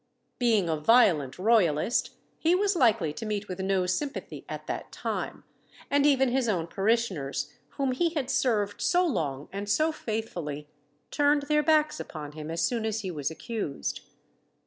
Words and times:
Being 0.39 0.67
a 0.67 0.77
violent 0.77 1.37
royalist, 1.37 2.09
he 2.39 2.55
was 2.55 2.75
likely 2.75 3.13
to 3.13 3.23
meet 3.23 3.47
with 3.47 3.59
no 3.59 3.85
sympathy 3.85 4.45
at 4.49 4.65
that 4.65 4.91
time; 4.91 5.43
and 5.91 6.07
even 6.07 6.29
his 6.29 6.49
own 6.49 6.65
parishioners, 6.65 7.53
whom 7.77 7.91
he 7.91 8.09
had 8.15 8.31
served 8.31 8.81
so 8.81 9.05
long 9.05 9.47
and 9.51 9.69
so 9.69 9.91
faithfully, 9.91 10.67
turned 11.11 11.43
their 11.43 11.61
backs 11.61 11.99
upon 11.99 12.31
him 12.31 12.49
as 12.49 12.63
soon 12.63 12.83
as 12.83 13.01
he 13.01 13.11
was 13.11 13.29
accused. 13.29 13.99